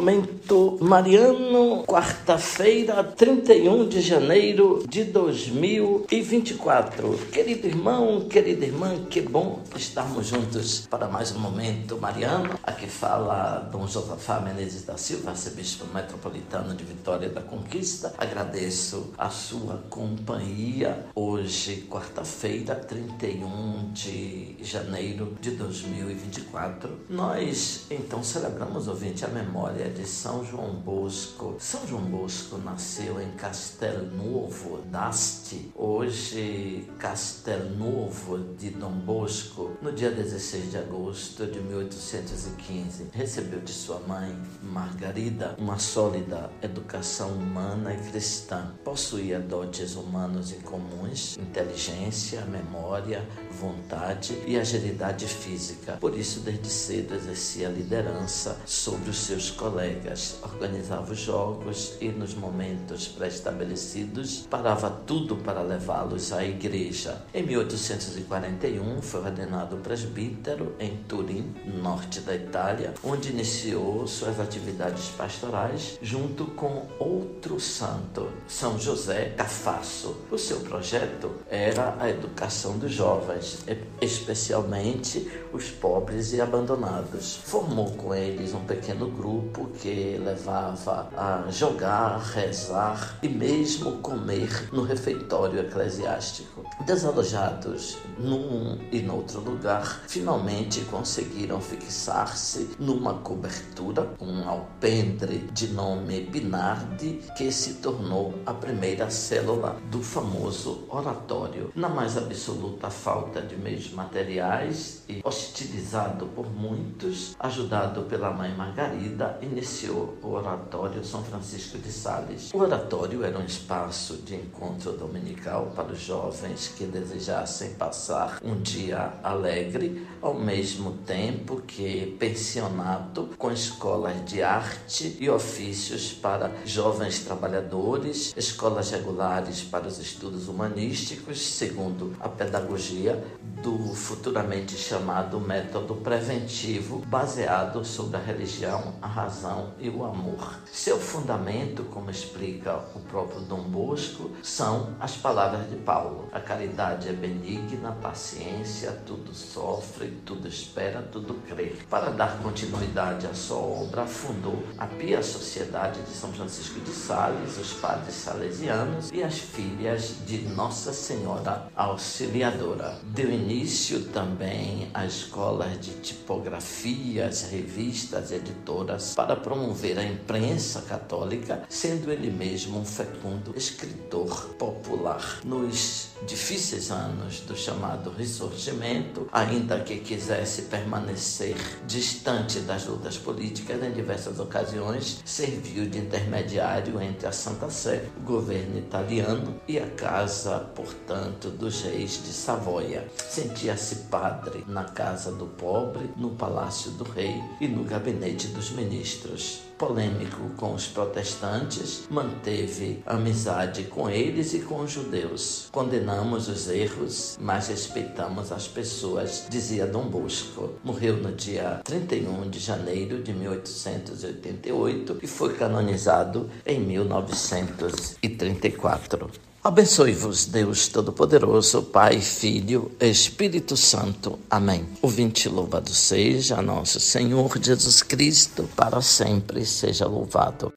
momento 0.00 0.39
mariano, 0.80 1.84
quarta-feira, 1.84 3.04
31 3.04 3.86
de 3.86 4.00
janeiro 4.00 4.82
de 4.88 5.04
2024. 5.04 7.18
Querido 7.30 7.66
irmão, 7.66 8.22
querida 8.22 8.64
irmã, 8.64 9.04
que 9.10 9.20
bom 9.20 9.62
estarmos 9.76 10.28
juntos 10.28 10.86
para 10.88 11.06
mais 11.06 11.36
um 11.36 11.38
momento 11.38 11.98
mariano. 11.98 12.58
Aqui 12.62 12.86
fala 12.86 13.68
Dom 13.70 13.86
Josafá 13.86 14.40
Menezes 14.40 14.86
da 14.86 14.96
Silva, 14.96 15.32
arcebispo 15.32 15.84
metropolitano 15.92 16.74
de 16.74 16.82
Vitória 16.82 17.28
da 17.28 17.42
Conquista. 17.42 18.14
Agradeço 18.16 19.12
a 19.18 19.28
sua 19.28 19.84
companhia 19.90 21.04
hoje, 21.14 21.86
quarta-feira, 21.90 22.74
31 22.74 23.92
de 23.92 24.56
janeiro 24.62 25.36
de 25.42 25.50
2024. 25.50 27.00
Nós 27.10 27.84
então 27.90 28.24
celebramos, 28.24 28.88
ouvinte, 28.88 29.26
a 29.26 29.28
memória 29.28 29.90
de 29.90 30.06
São 30.06 30.42
João 30.42 30.69
Bosco. 30.74 31.56
São 31.58 31.86
João 31.86 32.02
Bosco 32.02 32.58
nasceu 32.58 33.20
em 33.20 33.30
Castelnuovo 33.32 34.82
d'Asti, 34.90 35.70
hoje 35.74 36.88
Castelnuovo 36.98 38.38
de 38.58 38.70
Dom 38.70 38.92
Bosco, 38.92 39.72
no 39.82 39.92
dia 39.92 40.10
16 40.10 40.70
de 40.70 40.78
agosto 40.78 41.46
de 41.46 41.60
1815. 41.60 43.08
Recebeu 43.12 43.60
de 43.60 43.72
sua 43.72 44.00
mãe, 44.00 44.36
Margarida, 44.62 45.54
uma 45.58 45.78
sólida 45.78 46.50
educação 46.62 47.30
humana 47.30 47.94
e 47.94 48.10
cristã. 48.10 48.72
Possuía 48.84 49.38
dotes 49.38 49.94
humanos 49.94 50.52
incomuns, 50.52 51.36
inteligência, 51.38 52.44
memória, 52.46 53.26
vontade 53.50 54.36
e 54.46 54.58
agilidade 54.58 55.26
física. 55.26 55.96
Por 56.00 56.16
isso, 56.16 56.40
desde 56.40 56.68
cedo 56.68 57.14
exercia 57.14 57.68
liderança 57.68 58.58
sobre 58.66 59.10
os 59.10 59.18
seus 59.18 59.50
colegas, 59.50 60.38
organizava 60.60 61.12
os 61.12 61.18
jogos 61.18 61.94
e, 62.02 62.08
nos 62.08 62.34
momentos 62.34 63.08
pré-estabelecidos, 63.08 64.46
parava 64.50 64.90
tudo 64.90 65.36
para 65.36 65.62
levá-los 65.62 66.32
à 66.34 66.44
igreja. 66.44 67.22
Em 67.32 67.42
1841, 67.42 69.00
foi 69.00 69.20
ordenado 69.20 69.78
presbítero 69.78 70.74
em 70.78 70.98
Turim, 71.08 71.54
norte 71.82 72.20
da 72.20 72.34
Itália, 72.34 72.92
onde 73.02 73.30
iniciou 73.30 74.06
suas 74.06 74.38
atividades 74.38 75.08
pastorais 75.16 75.98
junto 76.02 76.44
com 76.44 76.86
outro 76.98 77.58
santo, 77.58 78.28
São 78.46 78.78
José 78.78 79.30
Cafasso. 79.36 80.14
O 80.30 80.36
seu 80.36 80.60
projeto 80.60 81.32
era 81.48 81.96
a 81.98 82.10
educação 82.10 82.76
dos 82.78 82.92
jovens, 82.92 83.64
especialmente 84.00 85.26
os 85.52 85.70
pobres 85.70 86.34
e 86.34 86.40
abandonados. 86.40 87.36
Formou 87.44 87.92
com 87.92 88.14
eles 88.14 88.52
um 88.52 88.64
pequeno 88.64 89.10
grupo 89.10 89.70
que 89.80 90.18
levava 90.22 90.49
a 90.50 91.44
jogar, 91.50 92.18
rezar 92.18 93.18
e 93.22 93.28
mesmo 93.28 93.98
comer 93.98 94.68
no 94.72 94.82
refeitório 94.82 95.60
eclesiástico. 95.60 96.64
Desalojados 96.84 97.98
num 98.18 98.78
e 98.90 99.00
noutro 99.00 99.40
lugar, 99.40 100.02
finalmente 100.08 100.80
conseguiram 100.82 101.60
fixar-se 101.60 102.70
numa 102.78 103.14
cobertura, 103.14 104.14
um 104.20 104.48
alpendre 104.48 105.48
de 105.52 105.68
nome 105.68 106.22
Binardi, 106.22 107.20
que 107.36 107.52
se 107.52 107.74
tornou 107.74 108.34
a 108.44 108.52
primeira 108.52 109.08
célula 109.10 109.76
do 109.90 110.02
famoso 110.02 110.84
oratório. 110.88 111.70
Na 111.74 111.88
mais 111.88 112.16
absoluta 112.16 112.90
falta 112.90 113.40
de 113.40 113.56
meios 113.56 113.92
materiais 113.92 115.04
e 115.08 115.20
hostilizado 115.22 116.26
por 116.26 116.50
muitos, 116.50 117.36
ajudado 117.38 118.02
pela 118.02 118.30
mãe 118.30 118.54
Margarida, 118.54 119.38
iniciou 119.42 120.18
o 120.22 120.39
Oratório 120.40 121.04
São 121.04 121.22
Francisco 121.22 121.76
de 121.78 121.92
Sales. 121.92 122.50
O 122.54 122.58
oratório 122.58 123.22
era 123.22 123.38
um 123.38 123.44
espaço 123.44 124.16
de 124.16 124.34
encontro 124.34 124.92
dominical 124.92 125.72
para 125.76 125.92
os 125.92 126.00
jovens 126.00 126.72
que 126.76 126.86
desejassem 126.86 127.74
passar 127.74 128.40
um 128.42 128.58
dia 128.60 129.12
alegre, 129.22 130.06
ao 130.22 130.32
mesmo 130.32 130.92
tempo 131.06 131.60
que 131.60 132.16
pensionato 132.18 133.28
com 133.36 133.52
escolas 133.52 134.24
de 134.24 134.42
arte 134.42 135.16
e 135.20 135.28
ofícios 135.28 136.12
para 136.12 136.50
jovens 136.64 137.20
trabalhadores, 137.20 138.32
escolas 138.34 138.90
regulares 138.90 139.62
para 139.62 139.86
os 139.86 139.98
estudos 139.98 140.48
humanísticos, 140.48 141.40
segundo 141.40 142.16
a 142.18 142.28
pedagogia 142.28 143.22
do 143.62 143.94
futuramente 143.94 144.74
chamado 144.74 145.38
método 145.38 145.96
preventivo, 145.96 147.02
baseado 147.06 147.84
sobre 147.84 148.16
a 148.16 148.20
religião, 148.20 148.94
a 149.02 149.06
razão 149.06 149.74
e 149.78 149.90
o 149.90 150.02
amor. 150.04 150.29
Seu 150.72 150.98
fundamento, 150.98 151.84
como 151.84 152.10
explica 152.10 152.76
o 152.94 153.00
próprio 153.00 153.40
Dom 153.40 153.62
Bosco, 153.62 154.30
são 154.42 154.94
as 155.00 155.16
palavras 155.16 155.68
de 155.68 155.76
Paulo: 155.76 156.28
a 156.32 156.40
caridade 156.40 157.08
é 157.08 157.12
benigna, 157.12 157.92
paciência, 158.00 158.92
tudo 159.04 159.34
sofre, 159.34 160.08
tudo 160.24 160.48
espera, 160.48 161.02
tudo 161.02 161.34
crê. 161.48 161.74
Para 161.88 162.10
dar 162.10 162.38
continuidade 162.42 163.26
à 163.26 163.34
sua 163.34 163.58
obra, 163.58 164.06
fundou 164.06 164.62
a 164.78 164.86
Pia 164.86 165.22
Sociedade 165.22 166.00
de 166.02 166.10
São 166.10 166.32
Francisco 166.32 166.80
de 166.80 166.90
Sales, 166.90 167.58
os 167.58 167.72
padres 167.74 168.14
salesianos 168.14 169.10
e 169.12 169.22
as 169.22 169.38
filhas 169.38 170.16
de 170.26 170.38
Nossa 170.48 170.92
Senhora 170.92 171.68
Auxiliadora. 171.74 172.98
Deu 173.02 173.30
início 173.30 174.04
também 174.06 174.90
a 174.94 175.04
escolas 175.04 175.78
de 175.80 175.92
tipografias, 176.00 177.50
revistas, 177.50 178.30
editoras 178.30 179.14
para 179.14 179.36
promover 179.36 179.98
a 179.98 180.04
imprensa 180.20 180.82
católica, 180.82 181.62
sendo 181.68 182.12
ele 182.12 182.30
mesmo 182.30 182.78
um 182.78 182.84
fecundo 182.84 183.54
escritor 183.56 184.50
popular. 184.58 185.40
Nos 185.44 186.10
difíceis 186.26 186.90
anos 186.90 187.40
do 187.40 187.56
chamado 187.56 188.10
Ressurgimento, 188.10 189.28
ainda 189.32 189.80
que 189.80 189.98
quisesse 189.98 190.62
permanecer 190.62 191.56
distante 191.86 192.60
das 192.60 192.86
lutas 192.86 193.16
políticas, 193.16 193.82
em 193.82 193.92
diversas 193.92 194.38
ocasiões 194.38 195.20
serviu 195.24 195.88
de 195.88 195.98
intermediário 195.98 197.00
entre 197.00 197.26
a 197.26 197.32
Santa 197.32 197.70
Sé, 197.70 198.04
o 198.18 198.20
governo 198.20 198.78
italiano 198.78 199.60
e 199.66 199.78
a 199.78 199.86
casa, 199.86 200.58
portanto, 200.74 201.48
dos 201.48 201.82
reis 201.82 202.22
de 202.22 202.32
Savoia. 202.32 203.06
Sentia-se 203.16 203.96
padre 204.10 204.64
na 204.68 204.84
casa 204.84 205.32
do 205.32 205.46
pobre, 205.46 206.10
no 206.16 206.30
palácio 206.30 206.90
do 206.92 207.04
rei 207.04 207.40
e 207.60 207.66
no 207.66 207.84
gabinete 207.84 208.48
dos 208.48 208.70
ministros 208.70 209.70
polêmico 210.00 210.48
com 210.56 210.72
os 210.72 210.86
protestantes, 210.86 212.04
manteve 212.08 213.02
amizade 213.04 213.82
com 213.84 214.08
eles 214.08 214.54
e 214.54 214.60
com 214.60 214.80
os 214.80 214.90
judeus. 214.90 215.68
Condenamos 215.70 216.48
os 216.48 216.70
erros, 216.70 217.36
mas 217.38 217.68
respeitamos 217.68 218.50
as 218.50 218.66
pessoas, 218.66 219.44
dizia 219.50 219.86
Dom 219.86 220.08
Bosco. 220.08 220.70
Morreu 220.82 221.18
no 221.18 221.32
dia 221.32 221.82
31 221.84 222.48
de 222.48 222.58
janeiro 222.58 223.22
de 223.22 223.34
1888 223.34 225.18
e 225.22 225.26
foi 225.26 225.54
canonizado 225.54 226.48
em 226.64 226.80
1934. 226.80 229.49
Abençoe-vos, 229.62 230.46
Deus 230.46 230.88
Todo-Poderoso, 230.88 231.82
Pai, 231.82 232.18
Filho, 232.18 232.90
Espírito 232.98 233.76
Santo. 233.76 234.38
Amém. 234.48 234.88
O 235.02 235.08
vinte 235.08 235.50
louvado 235.50 235.90
seja 235.90 236.62
nosso 236.62 236.98
Senhor 236.98 237.62
Jesus 237.62 238.02
Cristo, 238.02 238.66
para 238.74 239.02
sempre 239.02 239.66
seja 239.66 240.06
louvado. 240.06 240.72